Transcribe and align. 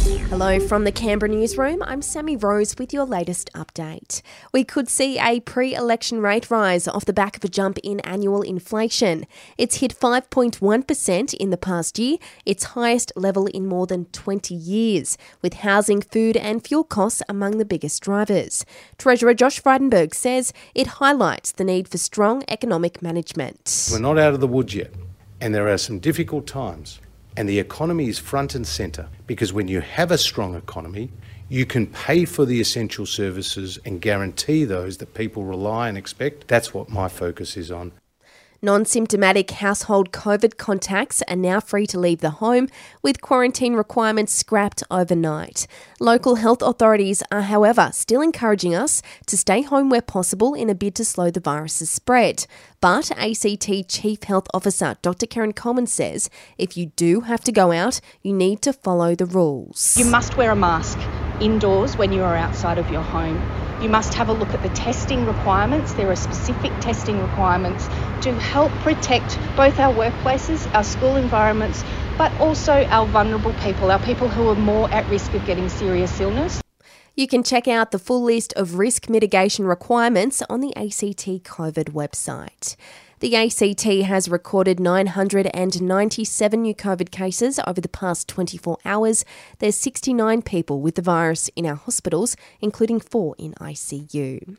Hello 0.00 0.58
from 0.58 0.84
the 0.84 0.92
Canberra 0.92 1.30
newsroom. 1.30 1.82
I'm 1.82 2.00
Sammy 2.00 2.34
Rose 2.34 2.74
with 2.78 2.90
your 2.90 3.04
latest 3.04 3.50
update. 3.54 4.22
We 4.50 4.64
could 4.64 4.88
see 4.88 5.18
a 5.18 5.40
pre 5.40 5.74
election 5.74 6.22
rate 6.22 6.50
rise 6.50 6.88
off 6.88 7.04
the 7.04 7.12
back 7.12 7.36
of 7.36 7.44
a 7.44 7.48
jump 7.48 7.76
in 7.82 8.00
annual 8.00 8.40
inflation. 8.40 9.26
It's 9.58 9.76
hit 9.76 9.94
5.1% 9.94 11.34
in 11.34 11.50
the 11.50 11.58
past 11.58 11.98
year, 11.98 12.16
its 12.46 12.64
highest 12.64 13.12
level 13.14 13.46
in 13.48 13.66
more 13.66 13.86
than 13.86 14.06
20 14.06 14.54
years, 14.54 15.18
with 15.42 15.54
housing, 15.54 16.00
food, 16.00 16.38
and 16.38 16.66
fuel 16.66 16.84
costs 16.84 17.22
among 17.28 17.58
the 17.58 17.66
biggest 17.66 18.02
drivers. 18.02 18.64
Treasurer 18.96 19.34
Josh 19.34 19.60
Frydenberg 19.60 20.14
says 20.14 20.54
it 20.74 20.86
highlights 20.86 21.52
the 21.52 21.64
need 21.64 21.88
for 21.88 21.98
strong 21.98 22.42
economic 22.48 23.02
management. 23.02 23.90
We're 23.92 23.98
not 23.98 24.16
out 24.16 24.32
of 24.32 24.40
the 24.40 24.48
woods 24.48 24.74
yet, 24.74 24.94
and 25.42 25.54
there 25.54 25.68
are 25.68 25.76
some 25.76 25.98
difficult 25.98 26.46
times. 26.46 27.00
And 27.36 27.48
the 27.48 27.58
economy 27.58 28.08
is 28.08 28.18
front 28.18 28.54
and 28.54 28.66
centre 28.66 29.08
because 29.26 29.52
when 29.52 29.68
you 29.68 29.80
have 29.80 30.10
a 30.10 30.18
strong 30.18 30.54
economy, 30.54 31.10
you 31.48 31.66
can 31.66 31.86
pay 31.86 32.24
for 32.24 32.44
the 32.44 32.60
essential 32.60 33.06
services 33.06 33.78
and 33.84 34.00
guarantee 34.00 34.64
those 34.64 34.98
that 34.98 35.14
people 35.14 35.44
rely 35.44 35.88
and 35.88 35.98
expect. 35.98 36.48
That's 36.48 36.72
what 36.72 36.88
my 36.88 37.08
focus 37.08 37.56
is 37.56 37.70
on. 37.70 37.92
Non 38.62 38.84
symptomatic 38.84 39.52
household 39.52 40.12
COVID 40.12 40.58
contacts 40.58 41.22
are 41.26 41.34
now 41.34 41.60
free 41.60 41.86
to 41.86 41.98
leave 41.98 42.20
the 42.20 42.28
home, 42.28 42.68
with 43.02 43.22
quarantine 43.22 43.72
requirements 43.72 44.34
scrapped 44.34 44.82
overnight. 44.90 45.66
Local 45.98 46.34
health 46.34 46.60
authorities 46.60 47.22
are, 47.32 47.40
however, 47.40 47.88
still 47.94 48.20
encouraging 48.20 48.74
us 48.74 49.00
to 49.28 49.38
stay 49.38 49.62
home 49.62 49.88
where 49.88 50.02
possible 50.02 50.52
in 50.52 50.68
a 50.68 50.74
bid 50.74 50.94
to 50.96 51.06
slow 51.06 51.30
the 51.30 51.40
virus's 51.40 51.90
spread. 51.90 52.46
But 52.82 53.10
ACT 53.12 53.88
Chief 53.88 54.22
Health 54.24 54.46
Officer 54.52 54.98
Dr. 55.00 55.26
Kerryn 55.26 55.56
Coleman 55.56 55.86
says 55.86 56.28
if 56.58 56.76
you 56.76 56.86
do 56.96 57.22
have 57.22 57.42
to 57.44 57.52
go 57.52 57.72
out, 57.72 58.02
you 58.20 58.34
need 58.34 58.60
to 58.60 58.74
follow 58.74 59.14
the 59.14 59.24
rules. 59.24 59.96
You 59.96 60.04
must 60.04 60.36
wear 60.36 60.50
a 60.50 60.56
mask 60.56 60.98
indoors 61.40 61.96
when 61.96 62.12
you 62.12 62.22
are 62.22 62.36
outside 62.36 62.76
of 62.76 62.90
your 62.90 63.02
home. 63.02 63.40
You 63.82 63.88
must 63.88 64.12
have 64.12 64.28
a 64.28 64.34
look 64.34 64.50
at 64.50 64.62
the 64.62 64.68
testing 64.70 65.24
requirements. 65.24 65.94
There 65.94 66.10
are 66.10 66.16
specific 66.16 66.70
testing 66.80 67.18
requirements 67.18 67.88
to 68.22 68.32
help 68.34 68.70
protect 68.82 69.38
both 69.56 69.78
our 69.78 69.94
workplaces, 69.94 70.72
our 70.74 70.84
school 70.84 71.16
environments, 71.16 71.84
but 72.18 72.32
also 72.40 72.84
our 72.86 73.06
vulnerable 73.06 73.52
people, 73.54 73.90
our 73.90 73.98
people 74.00 74.28
who 74.28 74.48
are 74.48 74.54
more 74.54 74.90
at 74.90 75.08
risk 75.08 75.32
of 75.34 75.44
getting 75.46 75.68
serious 75.68 76.20
illness. 76.20 76.60
You 77.16 77.26
can 77.26 77.42
check 77.42 77.66
out 77.66 77.90
the 77.90 77.98
full 77.98 78.22
list 78.22 78.52
of 78.54 78.78
risk 78.78 79.10
mitigation 79.10 79.66
requirements 79.66 80.42
on 80.48 80.60
the 80.60 80.74
ACT 80.76 81.44
COVID 81.44 81.90
website. 81.92 82.76
The 83.20 83.36
ACT 83.36 83.82
has 84.06 84.30
recorded 84.30 84.80
997 84.80 86.62
new 86.62 86.74
COVID 86.74 87.10
cases 87.10 87.60
over 87.66 87.78
the 87.78 87.88
past 87.88 88.28
24 88.28 88.78
hours. 88.86 89.26
There's 89.58 89.76
69 89.76 90.40
people 90.40 90.80
with 90.80 90.94
the 90.94 91.02
virus 91.02 91.50
in 91.54 91.66
our 91.66 91.74
hospitals, 91.74 92.34
including 92.62 93.00
four 93.00 93.34
in 93.38 93.52
ICU. 93.54 94.56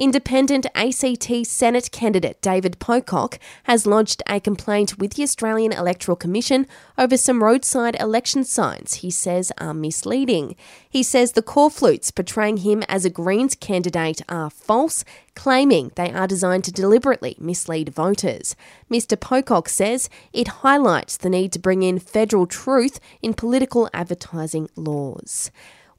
Independent 0.00 0.64
ACT 0.74 1.44
Senate 1.46 1.90
candidate 1.92 2.40
David 2.40 2.78
Pocock 2.78 3.38
has 3.64 3.84
lodged 3.84 4.22
a 4.26 4.40
complaint 4.40 4.98
with 4.98 5.12
the 5.12 5.22
Australian 5.22 5.72
Electoral 5.72 6.16
Commission 6.16 6.66
over 6.96 7.18
some 7.18 7.44
roadside 7.44 8.00
election 8.00 8.42
signs 8.42 8.94
he 8.94 9.10
says 9.10 9.52
are 9.58 9.74
misleading. 9.74 10.56
He 10.88 11.02
says 11.02 11.32
the 11.32 11.42
corflutes 11.42 12.14
portraying 12.14 12.58
him 12.58 12.82
as 12.88 13.04
a 13.04 13.10
Greens 13.10 13.54
candidate 13.54 14.22
are 14.26 14.48
false, 14.48 15.04
claiming 15.34 15.92
they 15.96 16.10
are 16.10 16.26
designed 16.26 16.64
to 16.64 16.72
deliberately 16.72 17.36
mislead 17.38 17.90
voters. 17.90 18.56
Mr. 18.90 19.20
Pocock 19.20 19.68
says 19.68 20.08
it 20.32 20.48
highlights 20.64 21.18
the 21.18 21.28
need 21.28 21.52
to 21.52 21.58
bring 21.58 21.82
in 21.82 21.98
federal 21.98 22.46
truth 22.46 23.00
in 23.20 23.34
political 23.34 23.90
advertising 23.92 24.70
laws. 24.76 25.50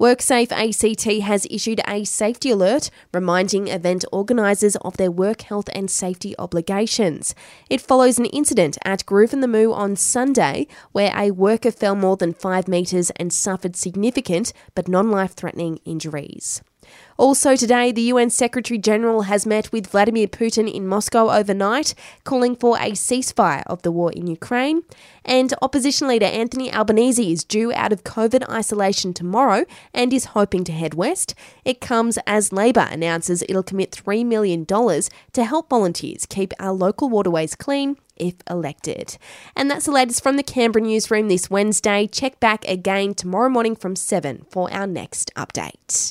WorkSafe 0.00 0.50
ACT 0.50 1.20
has 1.24 1.46
issued 1.50 1.82
a 1.86 2.04
safety 2.04 2.48
alert 2.48 2.88
reminding 3.12 3.68
event 3.68 4.02
organisers 4.10 4.74
of 4.76 4.96
their 4.96 5.10
work 5.10 5.42
health 5.42 5.68
and 5.74 5.90
safety 5.90 6.34
obligations. 6.38 7.34
It 7.68 7.82
follows 7.82 8.18
an 8.18 8.24
incident 8.24 8.78
at 8.82 9.04
Groovin 9.04 9.42
the 9.42 9.46
Moo 9.46 9.72
on 9.72 9.96
Sunday 9.96 10.68
where 10.92 11.12
a 11.14 11.32
worker 11.32 11.70
fell 11.70 11.94
more 11.94 12.16
than 12.16 12.32
five 12.32 12.66
metres 12.66 13.10
and 13.16 13.30
suffered 13.30 13.76
significant 13.76 14.54
but 14.74 14.88
non 14.88 15.10
life 15.10 15.34
threatening 15.34 15.80
injuries. 15.84 16.62
Also, 17.20 17.54
today, 17.54 17.92
the 17.92 18.00
UN 18.14 18.30
Secretary 18.30 18.78
General 18.78 19.22
has 19.22 19.46
met 19.46 19.70
with 19.72 19.88
Vladimir 19.88 20.26
Putin 20.26 20.72
in 20.72 20.86
Moscow 20.86 21.28
overnight, 21.30 21.94
calling 22.24 22.56
for 22.56 22.78
a 22.78 22.92
ceasefire 22.92 23.62
of 23.66 23.82
the 23.82 23.92
war 23.92 24.10
in 24.12 24.26
Ukraine. 24.26 24.82
And 25.22 25.52
opposition 25.60 26.08
leader 26.08 26.24
Anthony 26.24 26.72
Albanese 26.72 27.30
is 27.30 27.44
due 27.44 27.74
out 27.74 27.92
of 27.92 28.04
COVID 28.04 28.48
isolation 28.48 29.12
tomorrow 29.12 29.66
and 29.92 30.14
is 30.14 30.32
hoping 30.36 30.64
to 30.64 30.72
head 30.72 30.94
west. 30.94 31.34
It 31.62 31.82
comes 31.82 32.18
as 32.26 32.54
Labor 32.54 32.88
announces 32.90 33.42
it'll 33.42 33.62
commit 33.62 33.90
$3 33.90 34.24
million 34.24 34.64
to 34.64 35.44
help 35.44 35.68
volunteers 35.68 36.24
keep 36.24 36.54
our 36.58 36.72
local 36.72 37.10
waterways 37.10 37.54
clean 37.54 37.98
if 38.16 38.34
elected. 38.48 39.18
And 39.54 39.70
that's 39.70 39.84
the 39.84 39.92
latest 39.92 40.22
from 40.22 40.36
the 40.36 40.42
Canberra 40.42 40.84
newsroom 40.84 41.28
this 41.28 41.50
Wednesday. 41.50 42.06
Check 42.06 42.40
back 42.40 42.66
again 42.66 43.12
tomorrow 43.12 43.50
morning 43.50 43.76
from 43.76 43.94
7 43.94 44.46
for 44.50 44.72
our 44.72 44.86
next 44.86 45.30
update. 45.36 46.08